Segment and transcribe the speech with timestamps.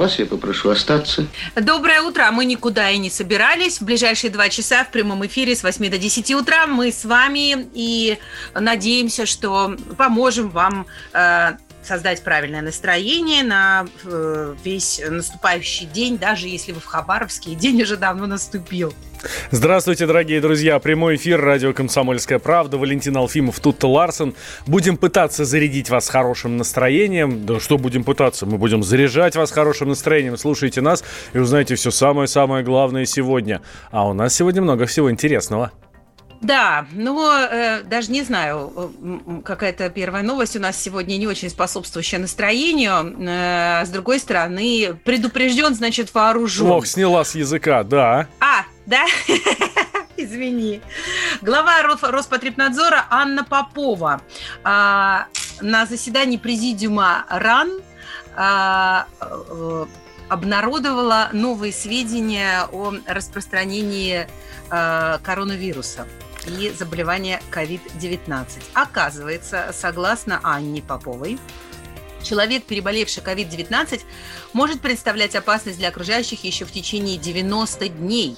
[0.00, 1.26] Вас я попрошу остаться.
[1.54, 2.26] Доброе утро.
[2.26, 3.82] А Мы никуда и не собирались.
[3.82, 7.68] В ближайшие два часа в прямом эфире с 8 до 10 утра мы с вами
[7.74, 8.16] и
[8.54, 16.72] надеемся, что поможем вам э, создать правильное настроение на э, весь наступающий день, даже если
[16.72, 18.94] вы в Хабаровске, и день уже давно наступил.
[19.50, 20.78] Здравствуйте, дорогие друзья.
[20.78, 22.78] Прямой эфир радио «Комсомольская правда».
[22.78, 24.34] Валентин Алфимов, тут Ларсон.
[24.66, 27.44] Будем пытаться зарядить вас хорошим настроением.
[27.44, 28.46] Да что будем пытаться?
[28.46, 30.38] Мы будем заряжать вас хорошим настроением.
[30.38, 31.04] Слушайте нас
[31.34, 33.60] и узнаете все самое-самое главное сегодня.
[33.90, 35.70] А у нас сегодня много всего интересного.
[36.40, 41.50] Да, ну, э, даже не знаю, э, какая-то первая новость у нас сегодня не очень
[41.50, 43.14] способствующая настроению.
[43.28, 46.70] Э, с другой стороны, предупрежден, значит, вооружен.
[46.70, 48.26] Ох, сняла с языка, да.
[48.40, 49.04] А, да?
[50.16, 50.80] Извини.
[51.42, 54.22] Глава Рос- Роспотребнадзора Анна Попова
[54.64, 55.26] а,
[55.60, 57.70] на заседании президиума РАН
[58.36, 59.86] а, э,
[60.28, 64.26] обнародовала новые сведения о распространении
[64.70, 66.06] а, коронавируса
[66.46, 68.62] и заболевания COVID-19.
[68.74, 71.38] Оказывается, согласно Анне Поповой,
[72.22, 74.02] человек, переболевший COVID-19,
[74.52, 78.36] может представлять опасность для окружающих еще в течение 90 дней,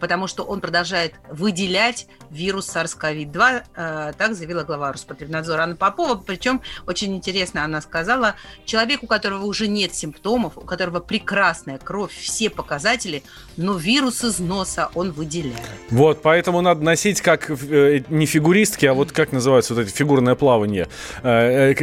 [0.00, 6.14] потому что он продолжает выделять вирус SARS-CoV-2, э, так заявила глава Роспотребнадзора Анна Попова.
[6.16, 12.12] Причем, очень интересно, она сказала, человек, у которого уже нет симптомов, у которого прекрасная кровь,
[12.14, 13.22] все показатели,
[13.56, 15.60] но вирус из носа он выделяет.
[15.90, 20.34] Вот, поэтому надо носить как э, не фигуристки, а вот как называется вот это фигурное
[20.34, 20.88] плавание.
[21.22, 21.74] Э,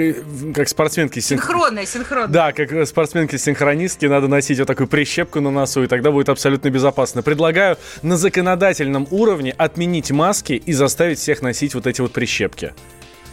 [0.54, 1.20] как спортсменки.
[1.20, 2.28] син- Синхронная, синхронная.
[2.28, 7.22] Да, как спортсменки-синхронистки, надо носить вот такую прищепку на носу, и тогда будет абсолютно безопасно.
[7.22, 12.74] Предлагаю на законодательном уровне отменить маски и заставить всех носить вот эти вот прищепки.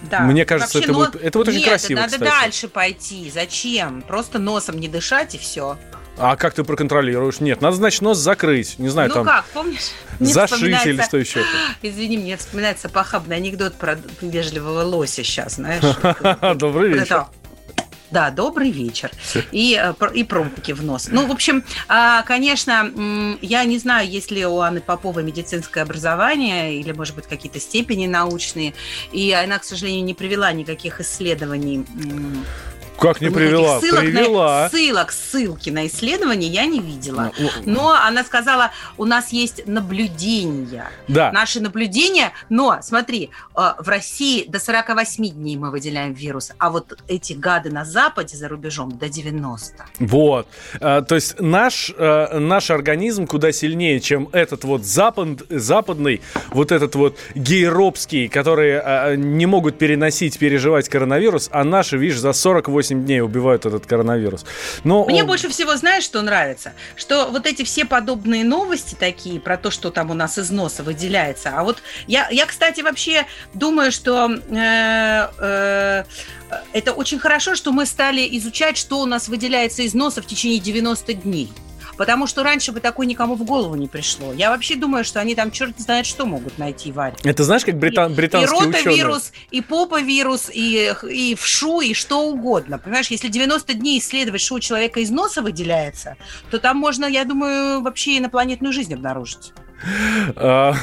[0.02, 0.20] Да.
[0.20, 2.30] Мне кажется, это ну, будет- это будет очень нет, красиво, надо кстати.
[2.30, 3.30] дальше пойти.
[3.32, 4.02] Зачем?
[4.02, 5.78] Просто носом не дышать и все.
[6.18, 7.40] А как ты проконтролируешь?
[7.40, 8.78] Нет, надо, значит, нос закрыть.
[8.78, 9.90] Не знаю, ну там как, помнишь?
[10.18, 11.42] Мне зашить или что еще.
[11.82, 15.82] Извини, мне вспоминается похабный анекдот про вежливого лося сейчас, знаешь?
[16.56, 17.26] Добрый вечер.
[18.10, 19.10] Да, добрый вечер.
[19.52, 21.08] И, э, и промпики в нос.
[21.10, 22.90] Ну, в общем, а, конечно,
[23.42, 28.06] я не знаю, есть ли у Анны Поповой медицинское образование или, может быть, какие-то степени
[28.06, 28.74] научные.
[29.12, 31.84] И она, к сожалению, не привела никаких исследований.
[32.98, 33.80] Как не привела?
[33.80, 34.68] ссылок на- Привела.
[34.70, 37.32] ссылок, ссылки на исследования я не видела.
[37.38, 40.88] Ну, Но она сказала, у нас есть наблюдения.
[41.08, 41.30] Да.
[41.32, 46.98] Наши наблюдения, но смотри, э, в России до 48 дней мы выделяем вирус, а вот
[47.08, 49.84] эти гады на Западе, за рубежом, до 90.
[49.98, 50.46] Вот.
[50.80, 56.20] А, то есть наш, э, наш организм куда сильнее, чем этот вот запад, западный,
[56.50, 62.32] вот этот вот гейропский, которые э, не могут переносить, переживать коронавирус, а наши, видишь, за
[62.32, 64.44] 48 дней убивают этот коронавирус.
[64.84, 66.72] Но Мне он- больше всего, знаешь, что нравится?
[66.94, 70.82] Что вот эти все подобные новости такие про то, что там у нас из носа
[70.82, 71.52] выделяется.
[71.54, 76.04] А вот я, я кстати, вообще думаю, что э, э,
[76.72, 80.60] это очень хорошо, что мы стали изучать, что у нас выделяется из носа в течение
[80.60, 81.52] 90 дней.
[81.96, 84.32] Потому что раньше бы такое никому в голову не пришло.
[84.32, 87.14] Я вообще думаю, что они там черт знает что могут найти, Варь.
[87.24, 88.82] Это знаешь, как брита- И британские ученые?
[88.82, 92.78] ротавирус, и поповирус, и, и вшу, и что угодно.
[92.78, 96.16] Понимаешь, если 90 дней исследовать, что у человека из носа выделяется,
[96.50, 99.52] то там можно, я думаю, вообще инопланетную жизнь обнаружить.
[100.36, 100.74] А,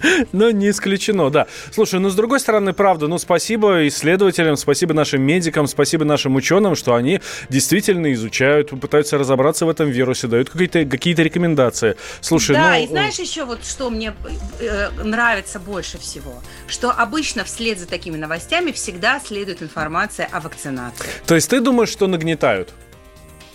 [0.32, 1.46] Ну, не исключено, да.
[1.72, 6.76] Слушай, ну, с другой стороны, правда, ну, спасибо исследователям, спасибо нашим медикам, спасибо нашим ученым,
[6.76, 11.96] что они действительно изучают, пытаются разобраться в этом вирусе, дают какие-то какие рекомендации.
[12.20, 12.84] Слушай, да, ну...
[12.84, 14.14] и знаешь еще вот что мне
[14.60, 16.42] э, нравится больше всего?
[16.68, 21.06] Что обычно вслед за такими новостями всегда следует информация о вакцинации.
[21.26, 22.72] То есть ты думаешь, что нагнетают?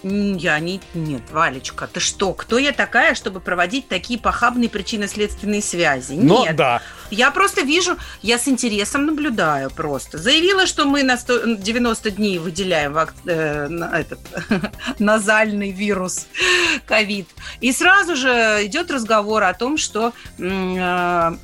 [0.04, 0.82] Я не...
[0.94, 2.34] Нет, Валечка, ты что?
[2.34, 6.14] Кто я такая, чтобы проводить такие похабные причинно-следственные связи?
[6.14, 6.56] Ну, Нет.
[6.58, 6.82] да.
[7.10, 10.18] Я просто вижу, я с интересом наблюдаю просто.
[10.18, 14.20] Заявила, что мы на 100 90 дней выделяем вак- э, на этот,
[15.00, 16.28] назальный вирус
[16.86, 17.30] ковид.
[17.62, 21.36] И сразу же идет разговор о том, что э,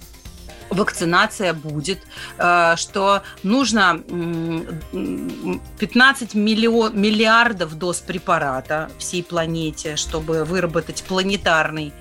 [0.69, 1.99] вакцинация будет,
[2.37, 11.93] э, что нужно м, м, 15 миллион, миллиардов доз препарата всей планете, чтобы выработать планетарный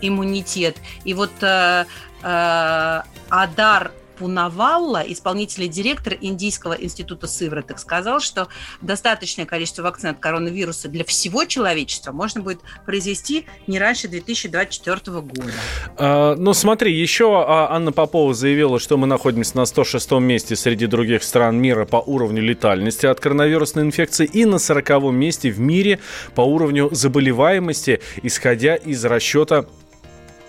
[0.00, 0.76] иммунитет.
[1.04, 1.84] И вот э,
[2.22, 8.48] э, Адар Пунавалла, исполнительный директор Индийского института сывороток, сказал, что
[8.80, 15.52] достаточное количество вакцин от коронавируса для всего человечества можно будет произвести не раньше 2024 года.
[15.96, 20.86] А, ну, смотри, еще а, Анна Попова заявила, что мы находимся на 106 месте среди
[20.86, 26.00] других стран мира по уровню летальности от коронавирусной инфекции и на 40 месте в мире
[26.34, 29.66] по уровню заболеваемости, исходя из расчета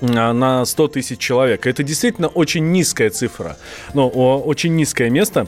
[0.02, 1.68] на 100 тысяч человек.
[1.68, 3.58] Это действительно очень низкая цифра,
[3.94, 5.48] но очень низкое место.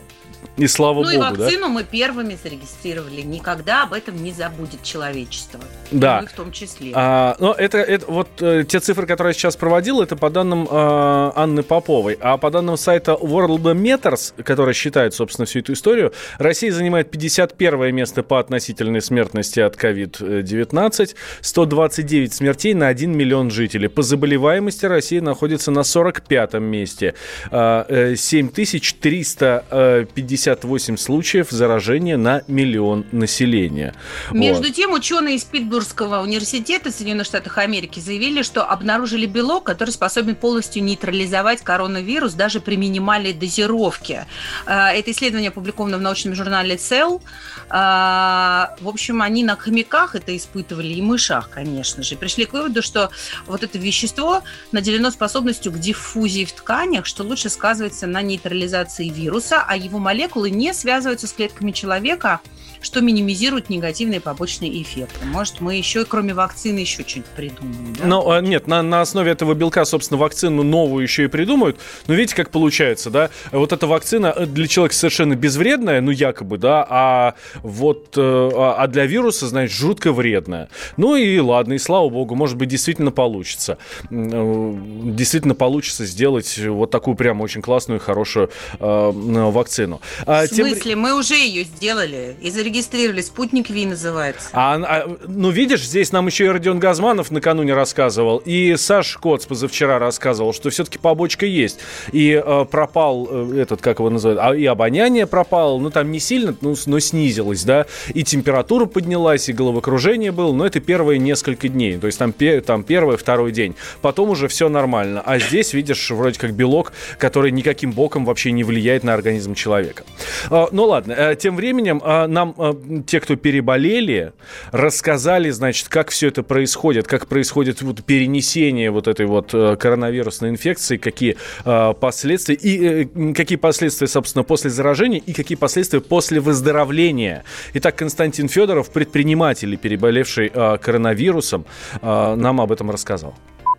[0.58, 1.70] И слава ну, богу, и вакцину да?
[1.70, 3.22] мы первыми зарегистрировали.
[3.22, 5.60] Никогда об этом не забудет человечество.
[5.92, 6.22] Да.
[6.22, 6.92] мы в том числе.
[6.96, 10.68] А, но это, это вот э, те цифры, которые я сейчас проводил, это по данным
[10.70, 12.18] э, Анны Поповой.
[12.20, 18.24] А по данным сайта Worldometers, который считает, собственно, всю эту историю, Россия занимает 51 место
[18.24, 23.90] по относительной смертности от COVID-19, 129 смертей на 1 миллион жителей.
[23.90, 27.14] По заболеваемости Россия находится на 45 месте.
[27.52, 33.94] Э, 7350 58 случаев заражения на миллион населения.
[34.32, 34.76] Между вот.
[34.76, 40.84] тем, ученые из Питтсбургского университета Соединенных Штатов Америки заявили, что обнаружили белок, который способен полностью
[40.84, 44.26] нейтрализовать коронавирус даже при минимальной дозировке.
[44.66, 47.22] Э, это исследование опубликовано в научном журнале Cell.
[47.70, 52.18] Э, в общем, они на хомяках это испытывали и мышах, конечно же.
[52.18, 53.12] Пришли к выводу, что
[53.46, 54.44] вот это вещество
[54.74, 60.17] наделено способностью к диффузии в тканях, что лучше сказывается на нейтрализации вируса, а его молекулы
[60.18, 62.42] молекулы не связываются с клетками человека,
[62.82, 65.26] что минимизирует негативные побочные эффекты.
[65.26, 67.96] Может, мы еще, кроме вакцины, еще что-нибудь придумаем?
[68.00, 68.06] Да?
[68.06, 71.78] Ну, нет, на, на основе этого белка, собственно, вакцину новую еще и придумают.
[72.08, 73.30] Но видите, как получается, да?
[73.52, 78.88] Вот эта вакцина для человека совершенно безвредная, ну, якобы, да, а вот э, а, а
[78.88, 80.70] для вируса, значит, жутко вредная.
[80.98, 83.78] Ну и ладно, и слава богу, может быть, действительно получится.
[84.10, 90.02] Э, действительно получится сделать вот такую прям очень классную и хорошую э, вакцину.
[90.26, 90.92] А, В смысле?
[90.92, 91.00] Тем...
[91.00, 93.22] Мы уже ее сделали и зарегистрировали.
[93.22, 94.50] Спутник Ви называется.
[94.54, 99.46] А, а, ну, видишь, здесь нам еще и Родион Газманов накануне рассказывал, и Саш Коц
[99.46, 101.80] позавчера рассказывал, что все-таки побочка есть.
[102.12, 106.20] И э, пропал э, этот, как его называют, а, и обоняние пропало, ну, там не
[106.20, 111.70] сильно, ну, но снизилось, да, и температура поднялась, и головокружение было, но это первые несколько
[111.70, 113.76] дней, то есть там, пе, там первый, второй день.
[114.02, 115.22] Потом уже все нормально.
[115.26, 120.04] А здесь, видишь, вроде как белок, который никаким боком вообще не влияет на организм человека.
[120.52, 124.34] Э, ну, ладно, э, тем временем э, э, те, кто переболели,
[124.72, 130.50] рассказали, значит, как все это происходит, как происходит вот перенесение вот этой вот э, коронавирусной
[130.50, 136.40] инфекции, какие э, последствия и э, какие последствия, собственно, после заражения и какие последствия после
[136.40, 137.44] выздоровления.
[137.74, 141.66] Итак, Константин Федоров, предприниматель, переболевший э, коронавирусом,
[142.02, 143.36] нам об этом рассказал.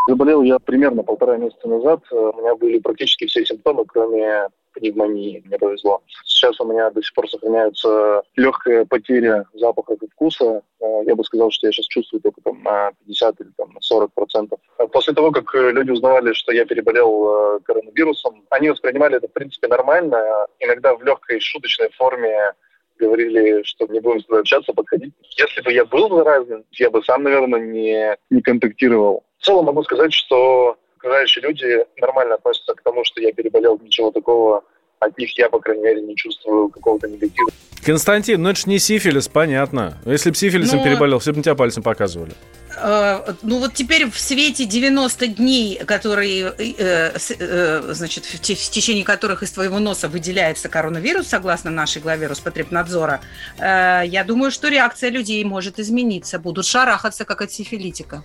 [0.09, 2.01] Заболел я примерно полтора месяца назад.
[2.11, 6.01] У меня были практически все симптомы, кроме пневмонии, мне повезло.
[6.25, 10.63] Сейчас у меня до сих пор сохраняется легкая потеря запаха и вкуса.
[10.81, 13.81] Э, я бы сказал, что я сейчас чувствую только там, на 50 или там, на
[13.83, 14.61] 40 процентов.
[14.93, 19.69] После того, как люди узнавали, что я переболел э, коронавирусом, они воспринимали это, в принципе,
[19.69, 20.47] нормально.
[20.59, 22.55] Иногда в легкой шуточной форме
[22.99, 25.13] говорили, что не будем с тобой общаться, подходить.
[25.37, 29.25] Если бы я был заразен, я бы сам, наверное, не, не контактировал.
[29.39, 34.11] В целом могу сказать, что окружающие люди нормально относятся к тому, что я переболел, ничего
[34.11, 34.65] такого
[35.01, 37.51] от них я, по крайней мере, не чувствую какого-то негатива.
[37.85, 39.97] Константин, ну это же не сифилис, понятно.
[40.05, 42.33] Если бы сифилисом ну, переболел, все бы на тебя пальцем показывали.
[42.77, 49.05] Э, ну вот теперь в свете 90 дней, которые, э, э, значит, в, в течение
[49.05, 53.21] которых из твоего носа выделяется коронавирус, согласно нашей главе Роспотребнадзора,
[53.59, 56.39] э, я думаю, что реакция людей может измениться.
[56.39, 58.25] Будут шарахаться, как от сифилитика.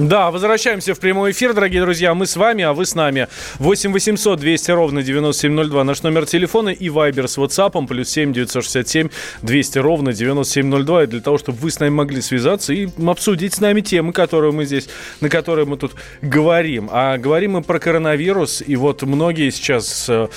[0.00, 2.14] Да, возвращаемся в прямой эфир, дорогие друзья.
[2.14, 3.28] Мы с вами, а вы с нами.
[3.58, 9.10] 8 800 200 ровно 9702 наш номер телефона и Вайбер с WhatsApp плюс 7 967
[9.42, 11.04] 200 ровно 9702.
[11.04, 14.52] И для того, чтобы вы с нами могли связаться и обсудить с нами темы, которые
[14.52, 14.88] мы здесь,
[15.20, 15.92] на которые мы тут
[16.22, 16.88] говорим.
[16.90, 18.62] А говорим мы про коронавирус.
[18.66, 20.06] И вот многие сейчас...
[20.08, 20.28] Э,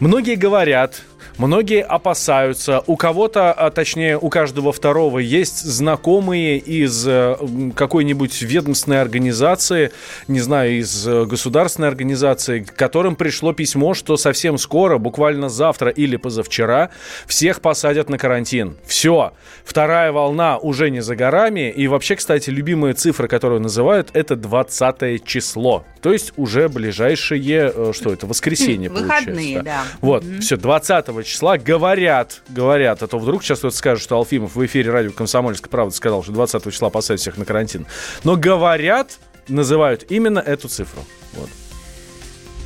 [0.00, 1.02] многие говорят,
[1.36, 2.84] Многие опасаются.
[2.86, 7.36] У кого-то, а точнее у каждого второго, есть знакомые из э,
[7.74, 9.90] какой-нибудь ведомственной организации,
[10.28, 16.16] не знаю, из э, государственной организации, которым пришло письмо, что совсем скоро, буквально завтра или
[16.16, 16.90] позавчера,
[17.26, 18.76] всех посадят на карантин.
[18.86, 19.32] Все.
[19.64, 21.68] Вторая волна уже не за горами.
[21.68, 25.84] И вообще, кстати, любимая цифра, которую называют, это 20 число.
[26.04, 29.84] То есть уже ближайшее, э, что это, воскресенье Выходные, да.
[30.02, 30.40] Вот, mm-hmm.
[30.40, 34.90] все, 20 числа говорят, говорят, а то вдруг сейчас кто-то скажет, что Алфимов в эфире
[34.90, 37.86] радио «Комсомольская правда» сказал, что 20 числа посадят всех на карантин.
[38.22, 39.18] Но говорят,
[39.48, 41.02] называют именно эту цифру.
[41.32, 41.48] Вот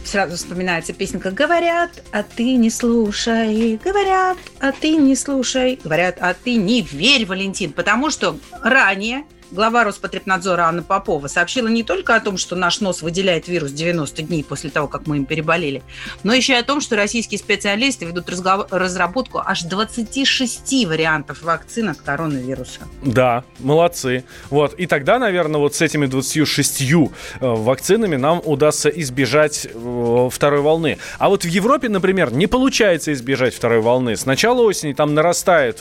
[0.04, 6.34] сразу вспоминается песенка «Говорят, а ты не слушай, говорят, а ты не слушай, говорят, а
[6.34, 12.20] ты не верь, Валентин», потому что ранее глава Роспотребнадзора Анна Попова сообщила не только о
[12.20, 15.82] том, что наш нос выделяет вирус 90 дней после того, как мы им переболели,
[16.22, 21.98] но еще и о том, что российские специалисты ведут разработку аж 26 вариантов вакцин от
[21.98, 22.80] коронавируса.
[23.02, 24.24] Да, молодцы.
[24.50, 24.74] Вот.
[24.74, 27.06] И тогда, наверное, вот с этими 26 э,
[27.40, 30.98] вакцинами нам удастся избежать э, второй волны.
[31.18, 34.16] А вот в Европе, например, не получается избежать второй волны.
[34.16, 35.78] С начала осени там нарастает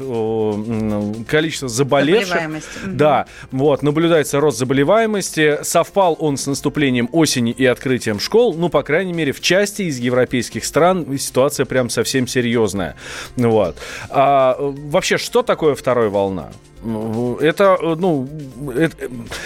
[1.28, 2.38] количество заболевших.
[2.86, 5.60] Да, вот, наблюдается рост заболеваемости.
[5.64, 8.54] Совпал он с наступлением осени и открытием школ.
[8.54, 12.96] Ну, по крайней мере, в части из европейских стран ситуация прям совсем серьезная.
[13.36, 13.78] Вот.
[14.10, 16.52] А, вообще, что такое вторая волна?
[16.84, 18.30] Это, ну,
[18.76, 18.96] это,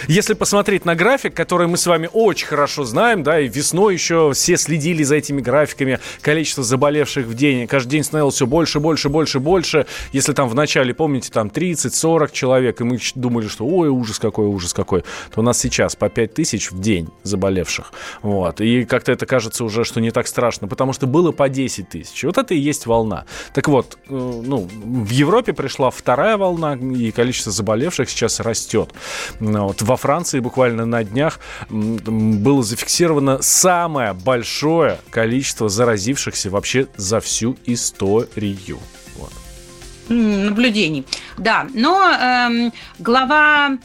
[0.06, 4.32] если посмотреть на график, который мы с вами очень хорошо знаем, да, и весной еще
[4.34, 9.08] все следили за этими графиками, количество заболевших в день, каждый день становилось все больше, больше,
[9.08, 9.86] больше, больше.
[10.12, 14.46] Если там в начале, помните, там 30-40 человек, и мы думали, что ой, ужас какой,
[14.46, 15.02] ужас какой,
[15.34, 17.92] то у нас сейчас по 5 тысяч в день заболевших.
[18.22, 18.60] Вот.
[18.60, 22.24] И как-то это кажется уже, что не так страшно, потому что было по 10 тысяч.
[22.24, 23.24] Вот это и есть волна.
[23.54, 28.90] Так вот, э, ну, в Европе пришла вторая волна, и количество заболевших сейчас растет.
[29.38, 29.80] Вот.
[29.80, 31.38] Во Франции буквально на днях
[31.70, 38.80] было зафиксировано самое большое количество заразившихся вообще за всю историю.
[39.16, 39.32] Вот.
[40.08, 41.06] Наблюдений.
[41.38, 43.78] Да, но эм, глава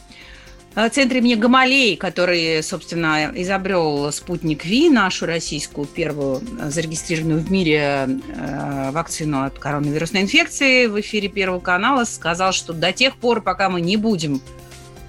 [0.77, 7.51] Э, центре имени Гамалей, который, собственно, изобрел спутник Ви, нашу российскую первую э, зарегистрированную в
[7.51, 13.41] мире э, вакцину от коронавирусной инфекции в эфире Первого канала, сказал, что до тех пор,
[13.41, 14.39] пока мы не будем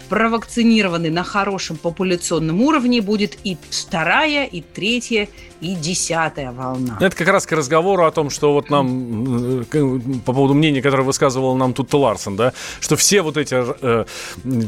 [0.08, 5.28] провакцинированы на хорошем популяционном уровне, будет и вторая, и третья,
[5.60, 6.96] и десятая волна.
[7.00, 9.64] Это как раз к разговору о том, что вот нам, э,
[10.24, 14.04] по поводу мнения, которое высказывал нам тут Ларсон, да, что все вот эти, э,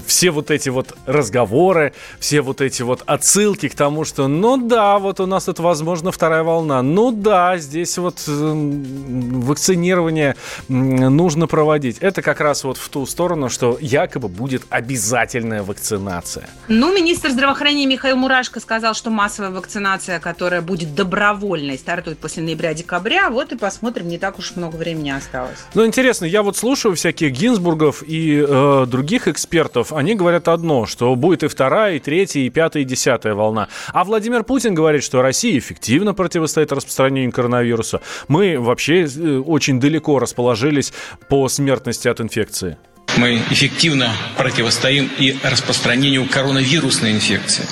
[0.06, 4.98] все вот эти вот разговоры, все вот эти вот отсылки к тому, что, ну да,
[4.98, 10.36] вот у нас тут, возможно, вторая волна, ну да, здесь вот э, вакцинирование
[10.68, 11.98] нужно проводить.
[12.00, 16.48] Это как раз вот в ту сторону, что якобы будет обязательная вакцинация.
[16.68, 22.42] Ну, министр здравоохранения Михаил Мурашко сказал, что массовая вакцинация, которая будет будет добровольной, стартует после
[22.42, 23.30] ноября-декабря.
[23.30, 25.58] Вот и посмотрим, не так уж много времени осталось.
[25.74, 29.92] Ну, интересно, я вот слушаю всяких Гинзбургов и э, других экспертов.
[29.92, 33.68] Они говорят одно, что будет и вторая, и третья, и пятая, и десятая волна.
[33.92, 38.00] А Владимир Путин говорит, что Россия эффективно противостоит распространению коронавируса.
[38.28, 40.92] Мы вообще э, очень далеко расположились
[41.28, 42.76] по смертности от инфекции.
[43.16, 47.66] Мы эффективно противостоим и распространению коронавирусной инфекции.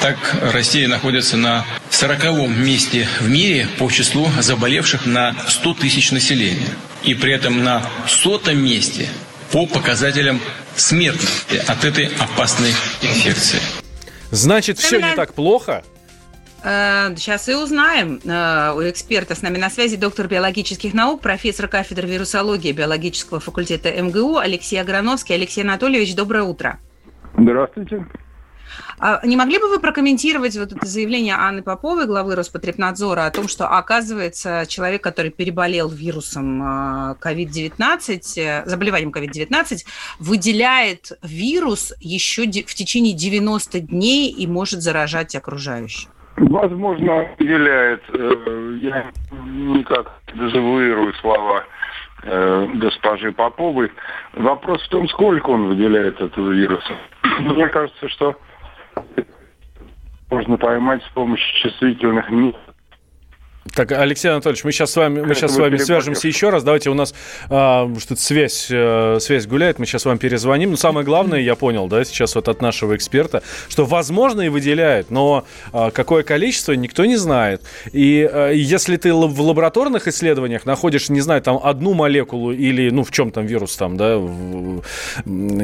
[0.00, 0.16] Так
[0.52, 6.68] Россия находится на 40 месте в мире по числу заболевших на 100 тысяч населения.
[7.02, 9.08] И при этом на сотом месте
[9.50, 10.40] по показателям
[10.76, 12.70] смертности от этой опасной
[13.02, 13.60] инфекции.
[14.30, 15.82] Значит, все не так плохо?
[16.62, 18.20] Сейчас э, и узнаем.
[18.24, 23.90] Э, у эксперта с нами на связи доктор биологических наук, профессор кафедры вирусологии биологического факультета
[24.00, 25.34] МГУ Алексей Аграновский.
[25.34, 26.78] Алексей Анатольевич, доброе утро.
[27.36, 28.06] Здравствуйте.
[28.98, 33.48] А не могли бы вы прокомментировать вот это заявление Анны Поповой, главы Роспотребнадзора, о том,
[33.48, 39.84] что, оказывается, человек, который переболел вирусом COVID-19, э, заболеванием COVID-19,
[40.18, 46.10] выделяет вирус еще в течение 90 дней и может заражать окружающих?
[46.36, 48.02] Возможно, выделяет.
[48.08, 51.64] Э, я никак дезавуирую слова
[52.22, 53.92] э, госпожи Поповой.
[54.34, 56.92] Вопрос в том, сколько он выделяет этого вируса.
[57.40, 58.36] Мне кажется, что
[60.30, 62.71] можно поймать с помощью чувствительных методов
[63.74, 66.64] так, Алексей Анатольевич, мы сейчас с вами, мы сейчас с вами свяжемся еще раз.
[66.64, 67.14] Давайте у нас
[67.48, 70.72] а, что-то связь, э, связь гуляет, мы сейчас вам перезвоним.
[70.72, 75.10] Но самое главное, я понял, да, сейчас вот от нашего эксперта, что возможно и выделяют,
[75.10, 77.62] но а, какое количество никто не знает.
[77.92, 83.04] И а, если ты в лабораторных исследованиях находишь, не знаю, там одну молекулу или, ну,
[83.04, 84.82] в чем там вирус там, да, в,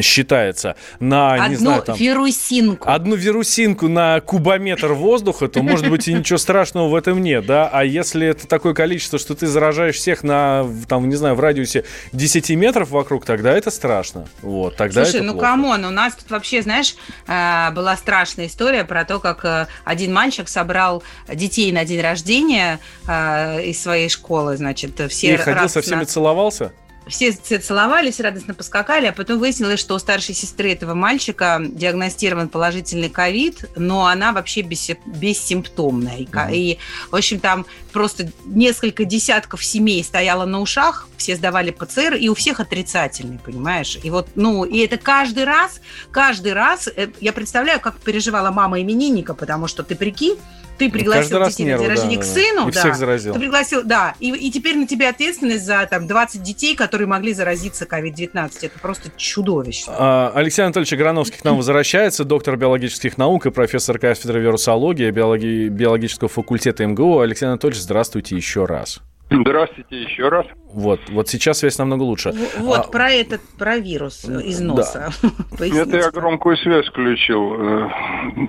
[0.03, 1.97] считается, на, одну не знаю, там...
[1.97, 2.89] вирусинку.
[2.89, 7.69] Одну вирусинку на кубометр воздуха, то, может быть, и ничего страшного в этом нет, да,
[7.69, 11.85] а если это такое количество, что ты заражаешь всех на, там, не знаю, в радиусе
[12.13, 14.29] 10 метров вокруг, тогда это страшно.
[14.43, 16.95] Вот, тогда Слушай, ну come on, у нас тут вообще, знаешь,
[17.27, 21.03] э, была страшная история про то, как э, один мальчик собрал
[21.33, 26.07] детей на день рождения э, из своей школы, значит, все И ходил со всеми на...
[26.07, 26.73] целовался?
[27.09, 33.09] Все целовались, радостно поскакали, а потом выяснилось, что у старшей сестры этого мальчика диагностирован положительный
[33.09, 36.19] ковид, но она вообще бессимптомная.
[36.19, 36.55] Mm-hmm.
[36.55, 36.79] И,
[37.11, 42.35] в общем, там просто несколько десятков семей стояло на ушах, все сдавали ПЦР, и у
[42.35, 43.99] всех отрицательный, понимаешь?
[44.03, 48.81] И вот, ну, и это каждый раз, каждый раз, э, я представляю, как переживала мама
[48.81, 50.39] именинника, потому что ты прикинь,
[50.79, 53.35] ты ну, пригласил детей на день рождения да, к сыну, и да, всех заразил.
[53.35, 57.33] ты пригласил, да, и, и теперь на тебе ответственность за там 20 детей, которые могли
[57.35, 58.53] заразиться COVID-19.
[58.63, 59.93] Это просто чудовищно.
[59.97, 65.69] А, Алексей Анатольевич Грановский к нам возвращается, доктор биологических наук и профессор кафедры вирусологии биологии,
[65.69, 67.21] биологического факультета МГУ.
[67.21, 69.01] Алексей Анатольевич, здравствуйте еще раз.
[69.31, 70.47] Здравствуйте еще раз.
[70.73, 72.33] Вот, вот сейчас связь намного лучше.
[72.59, 75.11] Вот, а, про этот, про вирус из носа.
[75.59, 75.67] Да.
[75.67, 77.89] Это я громкую связь включил, э,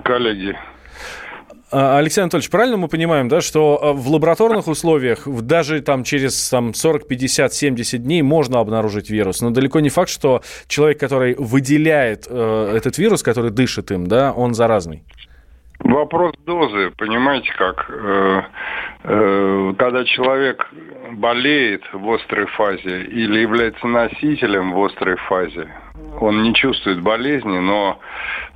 [0.04, 0.56] коллеги.
[1.72, 6.48] А, Алексей Анатольевич, правильно мы понимаем, да, что а, в лабораторных условиях даже там через
[6.50, 11.34] там, 40, 50, 70 дней можно обнаружить вирус, но далеко не факт, что человек, который
[11.38, 15.04] выделяет э, этот вирус, который дышит им, да, он заразный?
[15.78, 17.88] Вопрос дозы, понимаете как?
[17.88, 18.42] Э,
[19.04, 20.66] э, когда человек
[21.12, 25.68] болеет в острой фазе или является носителем в острой фазе,
[26.20, 27.98] он не чувствует болезни, но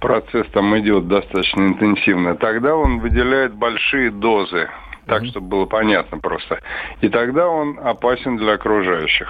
[0.00, 4.68] процесс там идет достаточно интенсивно, тогда он выделяет большие дозы
[5.06, 6.60] так, чтобы было понятно просто.
[7.00, 9.28] И тогда он опасен для окружающих.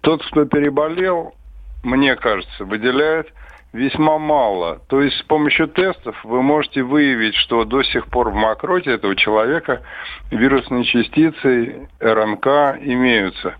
[0.00, 1.34] Тот, кто переболел,
[1.82, 3.30] мне кажется, выделяет
[3.72, 4.80] весьма мало.
[4.88, 9.14] То есть с помощью тестов вы можете выявить, что до сих пор в мокроте этого
[9.14, 9.82] человека
[10.30, 13.54] вирусные частицы РНК имеются.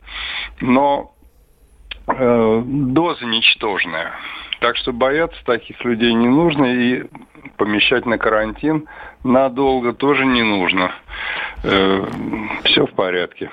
[0.60, 1.12] Но
[2.06, 4.12] доза ничтожная.
[4.60, 7.04] Так что бояться таких людей не нужно и
[7.56, 8.86] помещать на карантин
[9.24, 10.92] надолго тоже не нужно.
[11.62, 12.06] Э,
[12.64, 13.50] все в порядке.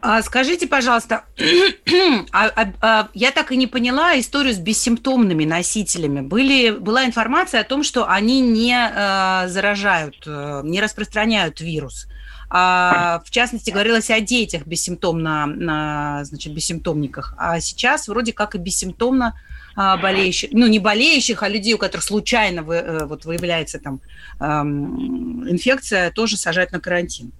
[0.00, 1.24] А скажите, пожалуйста,
[2.32, 6.20] а, а, а, я так и не поняла историю с бессимптомными носителями.
[6.20, 12.06] Были, была информация о том, что они не э, заражают, э, не распространяют вирус.
[12.50, 17.34] А, в частности, говорилось о детях бессимптомно, на, значит, бессимптомниках.
[17.36, 19.34] А сейчас вроде как и бессимптомно
[19.76, 24.00] а, болеющих, ну не болеющих, а людей, у которых случайно вы, э, вот, выявляется там
[24.40, 27.32] эм, инфекция, тоже сажать на карантин.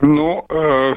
[0.00, 0.94] Ну, э,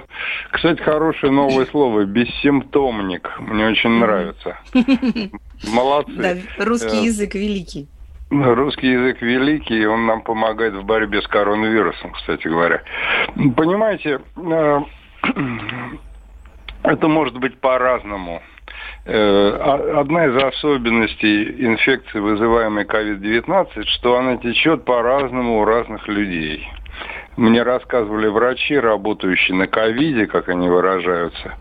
[0.51, 3.29] кстати, хорошее новое слово бессимптомник.
[3.39, 4.57] Мне очень нравится.
[5.67, 6.13] Молодцы.
[6.57, 7.87] Да, русский э, язык великий.
[8.41, 12.81] Русский язык великий, и он нам помогает в борьбе с коронавирусом, кстати говоря.
[13.35, 14.79] Понимаете, э,
[16.83, 18.41] это может быть по-разному.
[19.05, 26.67] Э, одна из особенностей инфекции, вызываемой COVID-19, что она течет по-разному у разных людей.
[27.35, 31.55] Мне рассказывали врачи, работающие на ковиде, как они выражаются,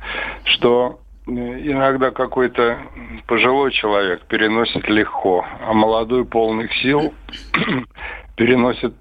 [0.44, 2.78] что иногда какой-то
[3.26, 7.14] пожилой человек переносит легко, а молодой полных сил
[8.36, 8.94] переносит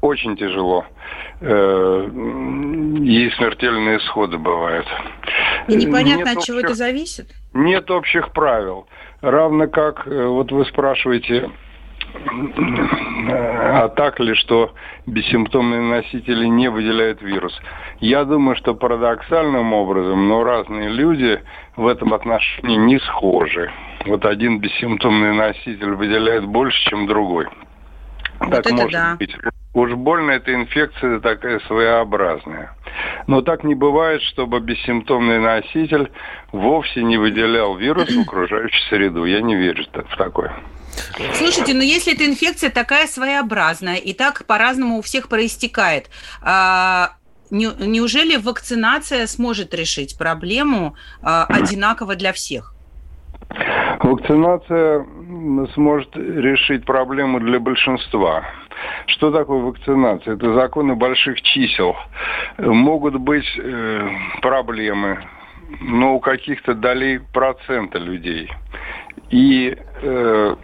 [0.00, 0.84] очень тяжело.
[1.40, 4.86] Э, и смертельные исходы бывают.
[5.68, 7.26] И непонятно, нет от чего общих, это зависит?
[7.52, 8.86] Нет общих правил.
[9.20, 11.50] Равно как, э, вот вы спрашиваете,
[12.16, 14.72] а так ли, что
[15.06, 17.58] бессимптомные носители не выделяют вирус?
[18.00, 21.42] Я думаю, что парадоксальным образом, но разные люди
[21.76, 23.70] в этом отношении не схожи.
[24.06, 27.46] Вот один бессимптомный носитель выделяет больше, чем другой.
[28.40, 29.16] Вот так может да.
[29.18, 29.34] быть.
[29.74, 32.74] Уж больно эта инфекция такая своеобразная.
[33.26, 36.12] Но так не бывает, чтобы бессимптомный носитель
[36.52, 39.24] вовсе не выделял вирус в окружающую среду.
[39.24, 40.52] Я не верю в такое.
[41.34, 46.10] Слушайте, но если эта инфекция такая своеобразная и так по-разному у всех проистекает,
[46.42, 47.12] а,
[47.50, 52.74] неужели вакцинация сможет решить проблему а, одинаково для всех?
[54.00, 55.06] Вакцинация
[55.74, 58.44] сможет решить проблему для большинства.
[59.06, 60.34] Что такое вакцинация?
[60.34, 61.94] Это законы больших чисел.
[62.58, 64.08] Могут быть э,
[64.42, 65.24] проблемы,
[65.80, 68.50] но у каких-то долей процента людей.
[69.30, 70.56] И э,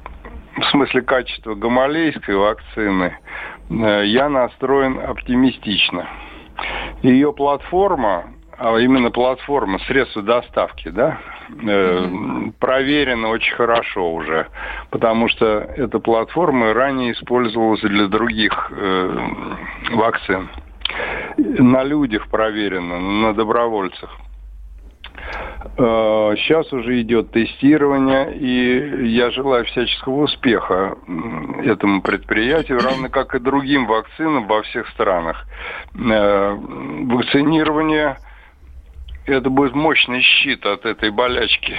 [0.60, 3.18] в смысле качества гамалейской вакцины
[3.70, 6.06] э, я настроен оптимистично.
[7.02, 11.18] Ее платформа, а именно платформа средства доставки, да,
[11.48, 12.06] э,
[12.58, 14.48] проверена очень хорошо уже,
[14.90, 19.28] потому что эта платформа ранее использовалась для других э,
[19.92, 20.50] вакцин.
[21.38, 24.10] На людях проверена, на добровольцах.
[25.76, 30.96] Сейчас уже идет тестирование, и я желаю всяческого успеха
[31.62, 35.46] этому предприятию, равно как и другим вакцинам во всех странах.
[35.94, 38.16] Э, вакцинирование
[39.26, 41.76] это будет мощный щит от этой болячки.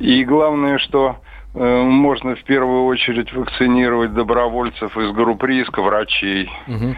[0.00, 1.16] И главное, что
[1.54, 6.50] э, можно в первую очередь вакцинировать добровольцев из групп риска, врачей.
[6.66, 6.96] Угу.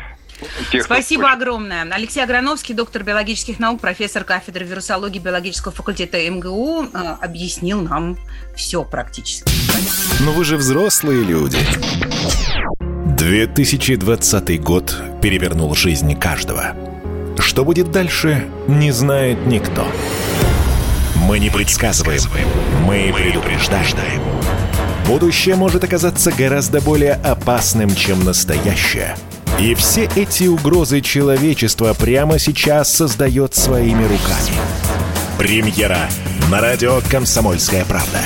[0.70, 1.87] Тех, Спасибо огромное.
[1.90, 8.16] Алексей Аграновский, доктор биологических наук, профессор кафедры вирусологии биологического факультета МГУ, э, объяснил нам
[8.55, 9.51] все практически.
[10.20, 11.59] Но вы же взрослые люди.
[13.16, 16.74] 2020 год перевернул жизнь каждого.
[17.38, 19.87] Что будет дальше, не знает никто.
[21.16, 22.22] Мы не предсказываем,
[22.87, 24.22] мы предупреждаем.
[25.07, 29.16] Будущее может оказаться гораздо более опасным, чем настоящее–
[29.58, 34.56] и все эти угрозы человечества прямо сейчас создает своими руками.
[35.36, 36.08] Премьера
[36.50, 38.20] на радио «Комсомольская правда».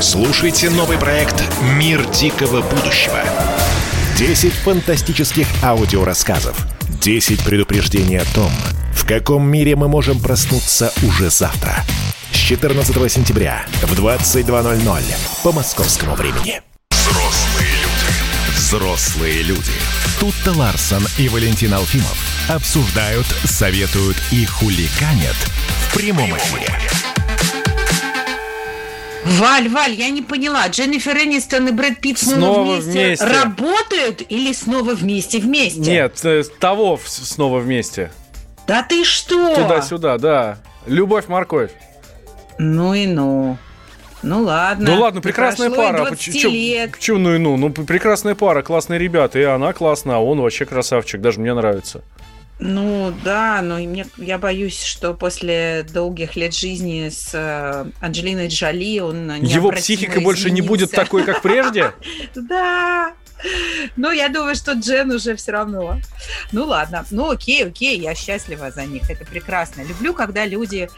[0.00, 1.42] Слушайте новый проект
[1.76, 3.22] «Мир дикого будущего».
[4.16, 6.56] 10 фантастических аудиорассказов.
[7.02, 8.50] 10 предупреждений о том,
[8.92, 11.84] в каком мире мы можем проснуться уже завтра.
[12.32, 15.02] С 14 сентября в 22.00
[15.42, 16.62] по московскому времени.
[16.90, 18.56] Взрослые люди.
[18.56, 19.97] Взрослые люди.
[20.20, 22.18] Тут-то Ларсон и Валентин Алфимов
[22.48, 26.68] обсуждают, советуют и хуликанят в прямом эфире.
[29.24, 34.22] Валь, Валь, я не поняла, Дженнифер Энистон и Брэд Питт снова, снова вместе, вместе работают
[34.28, 35.80] или снова вместе вместе?
[35.80, 38.10] Нет, э, того снова вместе.
[38.66, 39.54] Да ты что?
[39.54, 40.58] Туда-сюда, да.
[40.86, 41.70] Любовь-морковь.
[42.58, 43.56] Ну и ну.
[44.22, 44.90] Ну ладно.
[44.90, 46.04] Ну ладно, прекрасная пара.
[46.04, 47.56] Почему ну и ну?
[47.56, 49.38] Ну, прекрасная пара, классные ребята.
[49.38, 51.20] И она классная, а он вообще красавчик.
[51.20, 52.02] Даже мне нравится.
[52.60, 58.98] Ну да, но мне, я боюсь, что после долгих лет жизни с э, Анджелиной Джоли
[58.98, 61.92] он Его психика больше не будет такой, как прежде?
[62.34, 63.12] Да.
[63.94, 66.00] Ну, я думаю, что Джен уже все равно.
[66.50, 67.04] Ну, ладно.
[67.12, 69.08] Ну, окей, окей, я счастлива за них.
[69.08, 69.82] Это прекрасно.
[69.82, 70.88] Люблю, когда люди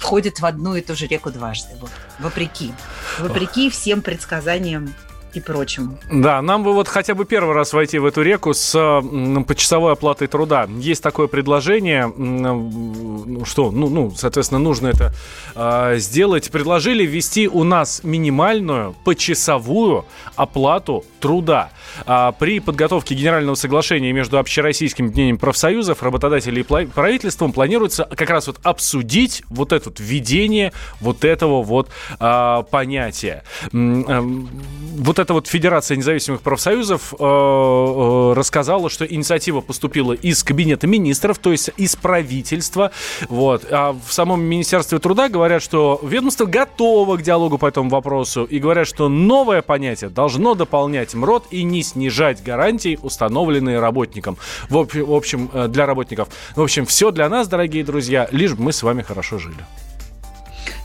[0.00, 1.76] входят в одну и ту же реку дважды.
[1.78, 1.90] Вот.
[2.18, 2.72] Вопреки.
[3.18, 4.94] Вопреки всем предсказаниям
[5.34, 5.98] и прочему.
[6.10, 9.02] Да, нам бы вот хотя бы первый раз войти в эту реку с
[9.46, 10.68] почасовой оплатой труда.
[10.78, 15.12] Есть такое предложение, м, что, ну, ну, соответственно, нужно это
[15.54, 16.50] э, сделать.
[16.50, 20.04] Предложили ввести у нас минимальную почасовую
[20.36, 21.70] оплату труда.
[22.06, 28.46] А, при подготовке генерального соглашения между общероссийским объединением профсоюзов, работодателей и правительством планируется как раз
[28.46, 31.88] вот обсудить вот это введение вот этого вот
[32.18, 33.44] а, понятия.
[33.72, 41.38] Вот эта вот Федерация независимых профсоюзов э, э, рассказала, что инициатива поступила из Кабинета министров,
[41.38, 42.90] то есть из правительства.
[43.28, 43.66] Вот.
[43.70, 48.58] А в самом Министерстве труда говорят, что ведомство готово к диалогу по этому вопросу и
[48.58, 54.36] говорят, что новое понятие должно дополнять МРОД и не снижать гарантии, установленные работникам.
[54.68, 56.28] В общем, э, для работников.
[56.56, 59.64] В общем, все для нас, дорогие друзья, лишь бы мы с вами хорошо жили.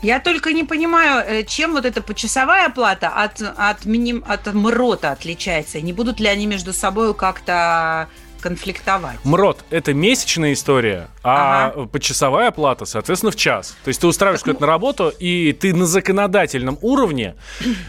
[0.02, 5.12] Я только не понимаю, э, чем вот эта почасовая плата от, от, миним, от МРОТа
[5.12, 5.80] отличается.
[5.80, 8.08] Не будут ли они между собой как-то
[8.46, 9.18] конфликтовать.
[9.24, 11.86] МРОТ– это месячная история, а ага.
[11.86, 13.76] почасовая плата, соответственно, в час.
[13.82, 14.60] То есть ты устраиваешь так, ну...
[14.60, 17.34] на работу, и ты на законодательном уровне